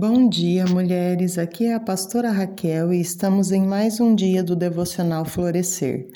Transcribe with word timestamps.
Bom 0.00 0.28
dia, 0.28 0.64
mulheres. 0.64 1.38
Aqui 1.38 1.66
é 1.66 1.74
a 1.74 1.80
pastora 1.80 2.30
Raquel 2.30 2.92
e 2.92 3.00
estamos 3.00 3.50
em 3.50 3.66
mais 3.66 3.98
um 3.98 4.14
dia 4.14 4.44
do 4.44 4.54
devocional 4.54 5.24
Florescer. 5.24 6.06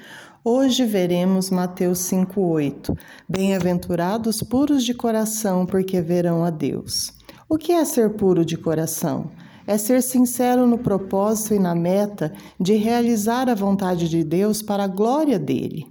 Hoje 0.44 0.84
veremos 0.84 1.50
Mateus 1.50 1.99
5:8. 1.99 2.97
Bem-aventurados 3.29 4.41
puros 4.41 4.84
de 4.84 4.95
coração, 4.95 5.67
porque 5.67 6.00
verão 6.00 6.45
a 6.45 6.50
Deus. 6.50 7.13
O 7.49 7.58
que 7.58 7.73
é 7.73 7.84
ser 7.84 8.11
puro 8.11 8.45
de 8.45 8.57
coração? 8.57 9.32
É 9.66 9.77
ser 9.77 10.01
sincero 10.01 10.64
no 10.64 10.79
propósito 10.79 11.55
e 11.55 11.59
na 11.59 11.75
meta 11.75 12.33
de 12.61 12.75
realizar 12.75 13.49
a 13.49 13.55
vontade 13.57 14.09
de 14.09 14.23
Deus 14.23 14.62
para 14.62 14.85
a 14.85 14.87
glória 14.87 15.41
dele. 15.41 15.89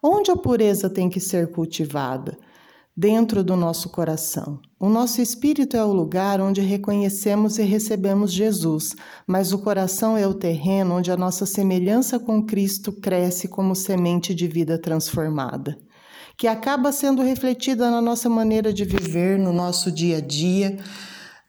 Onde 0.00 0.30
a 0.30 0.36
pureza 0.36 0.88
tem 0.88 1.10
que 1.10 1.18
ser 1.18 1.50
cultivada? 1.50 2.38
Dentro 2.96 3.42
do 3.42 3.56
nosso 3.56 3.88
coração. 3.88 4.60
O 4.78 4.88
nosso 4.88 5.20
espírito 5.20 5.76
é 5.76 5.84
o 5.84 5.92
lugar 5.92 6.40
onde 6.40 6.60
reconhecemos 6.60 7.58
e 7.58 7.62
recebemos 7.62 8.32
Jesus, 8.32 8.94
mas 9.26 9.52
o 9.52 9.58
coração 9.58 10.16
é 10.16 10.26
o 10.26 10.34
terreno 10.34 10.96
onde 10.96 11.10
a 11.10 11.16
nossa 11.16 11.44
semelhança 11.44 12.18
com 12.18 12.44
Cristo 12.44 12.92
cresce 12.92 13.48
como 13.48 13.74
semente 13.74 14.34
de 14.34 14.46
vida 14.46 14.78
transformada, 14.78 15.76
que 16.38 16.46
acaba 16.46 16.92
sendo 16.92 17.22
refletida 17.22 17.90
na 17.90 18.00
nossa 18.00 18.28
maneira 18.28 18.72
de 18.72 18.84
viver, 18.84 19.38
no 19.38 19.52
nosso 19.52 19.90
dia 19.90 20.18
a 20.18 20.20
dia, 20.20 20.78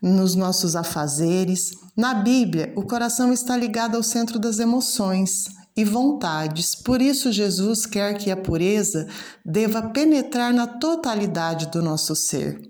nos 0.01 0.33
nossos 0.33 0.75
afazeres. 0.75 1.71
Na 1.95 2.13
Bíblia, 2.13 2.73
o 2.75 2.83
coração 2.83 3.31
está 3.31 3.55
ligado 3.55 3.95
ao 3.95 4.03
centro 4.03 4.39
das 4.39 4.59
emoções 4.59 5.45
e 5.77 5.83
vontades. 5.83 6.73
Por 6.73 7.01
isso, 7.01 7.31
Jesus 7.31 7.85
quer 7.85 8.17
que 8.17 8.31
a 8.31 8.37
pureza 8.37 9.07
deva 9.43 9.81
penetrar 9.81 10.53
na 10.53 10.65
totalidade 10.65 11.67
do 11.67 11.81
nosso 11.81 12.15
ser. 12.15 12.61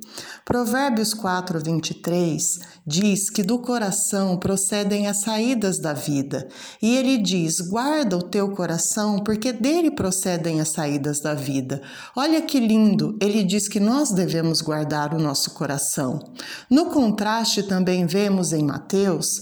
Provérbios 0.44 1.14
4, 1.14 1.60
23 1.60 2.60
diz 2.86 3.30
que 3.30 3.44
do 3.44 3.60
coração 3.60 4.38
procedem 4.38 5.08
as 5.08 5.18
saídas 5.22 5.80
da 5.80 5.94
vida. 5.94 6.48
E 6.82 6.96
ele 6.96 7.18
diz: 7.18 7.60
guarda 7.60 8.18
o 8.18 8.24
teu 8.24 8.50
coração, 8.52 9.20
porque 9.20 9.52
dele 9.52 9.92
procedem 9.92 10.62
as 10.62 10.70
saídas 10.70 11.20
da 11.20 11.34
vida. 11.34 11.82
Olha 12.16 12.42
que 12.42 12.60
lindo! 12.60 13.18
Ele 13.22 13.44
diz 13.44 13.68
que 13.68 13.80
nós 13.80 14.12
devemos 14.12 14.62
guardar 14.62 15.14
o 15.14 15.20
nosso 15.20 15.52
coração. 15.52 16.20
No 16.70 16.88
contraste, 16.88 17.64
também 17.64 18.06
vemos 18.06 18.54
em 18.54 18.64
Mateus 18.64 19.42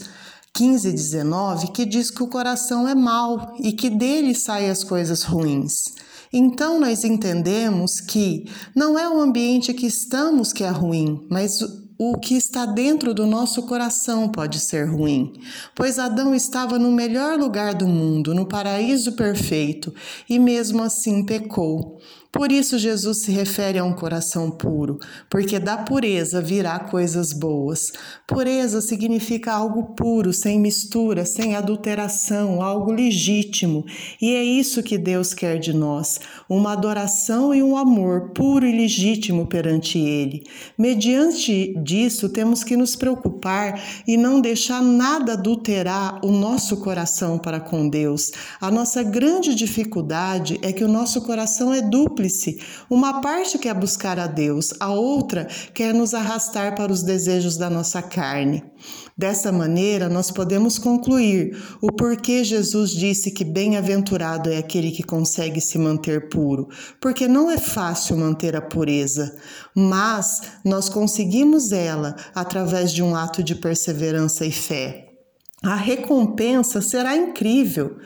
15, 0.55 0.91
19, 0.91 1.71
que 1.71 1.83
diz 1.83 2.11
que 2.11 2.21
o 2.21 2.27
coração 2.27 2.87
é 2.87 2.93
mau 2.93 3.55
e 3.59 3.71
que 3.71 3.89
dele 3.89 4.35
saem 4.35 4.69
as 4.69 4.83
coisas 4.83 5.23
ruins. 5.23 5.95
Então 6.31 6.79
nós 6.79 7.03
entendemos 7.03 7.99
que 7.99 8.47
não 8.75 8.97
é 8.97 9.09
o 9.09 9.19
ambiente 9.19 9.73
que 9.73 9.87
estamos 9.87 10.53
que 10.53 10.63
é 10.63 10.69
ruim, 10.69 11.25
mas 11.27 11.59
o 11.97 12.17
que 12.17 12.35
está 12.35 12.65
dentro 12.65 13.13
do 13.13 13.25
nosso 13.25 13.63
coração 13.63 14.29
pode 14.29 14.59
ser 14.59 14.85
ruim, 14.85 15.33
pois 15.73 15.97
Adão 15.97 16.35
estava 16.35 16.77
no 16.77 16.91
melhor 16.91 17.39
lugar 17.39 17.73
do 17.73 17.87
mundo, 17.87 18.33
no 18.33 18.45
paraíso 18.45 19.13
perfeito, 19.13 19.93
e 20.29 20.37
mesmo 20.37 20.83
assim 20.83 21.23
pecou. 21.23 21.99
Por 22.34 22.52
isso, 22.52 22.80
Jesus 22.80 23.20
se 23.20 23.31
refere 23.31 23.78
a 23.78 23.84
um 23.84 23.94
coração 23.94 24.50
puro, 24.50 24.98
porque 25.30 25.59
da 25.59 25.78
pureza 25.78 26.42
virá 26.42 26.80
coisas 26.80 27.31
boas. 27.31 27.92
Pureza 28.26 28.81
significa 28.81 29.53
algo 29.53 29.94
puro, 29.94 30.34
sem 30.34 30.59
mistura, 30.59 31.26
sem 31.26 31.56
adulteração, 31.56 32.59
algo 32.59 32.92
legítimo. 32.92 33.86
E 34.20 34.34
é 34.34 34.44
isso 34.44 34.81
que 34.81 34.98
Deus 34.98 35.31
quer 35.31 35.59
de 35.59 35.73
nós: 35.73 36.20
uma 36.50 36.73
adoração 36.73 37.54
e 37.54 37.61
um 37.61 37.78
amor 37.78 38.31
puro 38.31 38.66
e 38.66 38.72
legítimo 38.72 39.45
perante 39.45 40.00
Ele. 40.00 40.42
Mediante 40.76 41.76
disso, 41.84 42.30
temos 42.30 42.64
que 42.64 42.76
nos 42.76 42.95
preocupar 42.95 43.80
e 44.08 44.17
não 44.17 44.42
deixar 44.42 44.81
nada 44.81 45.34
adulterar 45.34 46.20
o 46.26 46.31
nosso 46.31 46.78
coração 46.78 47.38
para 47.38 47.59
com 47.59 47.88
Deus. 47.88 48.31
A 48.59 48.72
nossa 48.72 49.04
grande 49.04 49.54
dificuldade 49.54 50.59
é 50.64 50.73
que 50.73 50.84
o 50.84 50.88
nosso 50.88 51.22
coração 51.22 51.72
é 51.72 51.80
duplo 51.80 52.23
Uma 52.89 53.22
parte 53.22 53.58
quer 53.58 53.73
buscar 53.73 54.20
a 54.20 54.28
Deus, 54.28 54.73
a 54.80 54.92
outra 54.92 55.48
quer 55.73 55.94
nos 55.94 56.14
arrastar 56.14 56.76
para 56.76 56.92
os 56.92 57.04
desejos 57.04 57.58
da 57.58 57.70
nossa 57.70 58.02
carne. 58.02 58.64
Dessa 59.17 59.52
maneira, 59.52 60.10
nós 60.10 60.32
podemos 60.32 60.78
concluir 60.80 61.56
o 61.82 61.92
porquê 61.92 62.44
Jesus 62.44 62.92
disse 62.92 63.32
que 63.32 63.44
bem-aventurado 63.44 64.50
é 64.50 64.58
aquele 64.58 64.92
que 64.92 65.04
consegue 65.04 65.61
se 65.61 65.78
manter 65.78 66.30
puro, 66.30 66.67
porque 67.00 67.28
não 67.28 67.50
é 67.52 67.58
fácil 67.58 68.17
manter 68.17 68.55
a 68.55 68.61
pureza, 68.61 69.36
mas 69.76 70.42
nós 70.66 70.90
conseguimos 70.90 71.72
ela 71.72 72.16
através 72.34 72.92
de 72.92 73.04
um 73.04 73.16
ato 73.16 73.44
de 73.44 73.55
perseverança 73.55 74.45
e 74.45 74.52
fé. 74.52 75.10
A 75.64 75.76
recompensa 75.76 76.82
será 76.82 77.16
incrível 77.16 77.98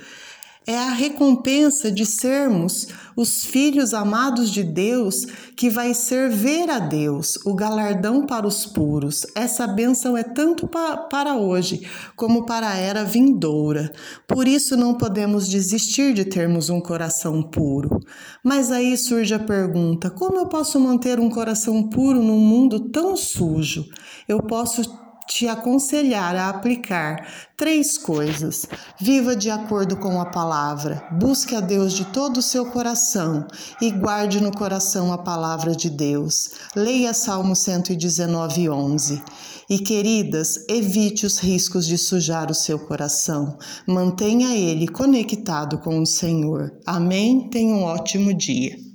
é 0.67 0.77
a 0.77 0.91
recompensa 0.91 1.89
de 1.89 2.05
sermos 2.05 2.87
os 3.15 3.43
filhos 3.43 3.95
amados 3.95 4.51
de 4.51 4.63
Deus, 4.63 5.25
que 5.55 5.71
vai 5.71 5.95
ser 5.95 6.29
ver 6.29 6.69
a 6.69 6.77
Deus, 6.77 7.35
o 7.45 7.55
galardão 7.55 8.27
para 8.27 8.45
os 8.45 8.67
puros. 8.67 9.25
Essa 9.33 9.65
bênção 9.65 10.15
é 10.15 10.21
tanto 10.21 10.67
pa 10.67 10.95
para 10.97 11.35
hoje 11.35 11.87
como 12.15 12.45
para 12.45 12.69
a 12.69 12.75
era 12.75 13.03
vindoura. 13.03 13.91
Por 14.27 14.47
isso 14.47 14.77
não 14.77 14.93
podemos 14.93 15.47
desistir 15.47 16.13
de 16.13 16.25
termos 16.25 16.69
um 16.69 16.79
coração 16.79 17.41
puro. 17.41 17.99
Mas 18.43 18.71
aí 18.71 18.95
surge 18.95 19.33
a 19.33 19.39
pergunta: 19.39 20.11
como 20.11 20.37
eu 20.37 20.47
posso 20.47 20.79
manter 20.79 21.19
um 21.19 21.29
coração 21.29 21.89
puro 21.89 22.21
num 22.21 22.39
mundo 22.39 22.91
tão 22.91 23.17
sujo? 23.17 23.85
Eu 24.27 24.43
posso 24.43 25.06
te 25.37 25.47
aconselhar 25.47 26.35
a 26.35 26.49
aplicar 26.49 27.27
três 27.55 27.95
coisas. 27.95 28.65
Viva 28.99 29.35
de 29.35 29.51
acordo 29.51 29.95
com 29.95 30.19
a 30.19 30.25
palavra, 30.25 31.07
busque 31.11 31.53
a 31.53 31.59
Deus 31.59 31.93
de 31.93 32.05
todo 32.05 32.37
o 32.37 32.41
seu 32.41 32.65
coração 32.65 33.45
e 33.79 33.91
guarde 33.91 34.41
no 34.41 34.51
coração 34.51 35.13
a 35.13 35.17
palavra 35.19 35.75
de 35.75 35.91
Deus. 35.91 36.53
Leia 36.75 37.13
Salmo 37.13 37.55
119, 37.55 38.67
11. 38.67 39.21
E 39.69 39.77
queridas, 39.77 40.65
evite 40.67 41.27
os 41.27 41.37
riscos 41.37 41.85
de 41.85 41.99
sujar 41.99 42.49
o 42.49 42.55
seu 42.55 42.79
coração. 42.79 43.59
Mantenha 43.85 44.55
ele 44.55 44.87
conectado 44.87 45.77
com 45.77 45.99
o 45.99 46.05
Senhor. 46.07 46.71
Amém? 46.83 47.47
Tenha 47.51 47.75
um 47.75 47.83
ótimo 47.83 48.33
dia. 48.33 48.86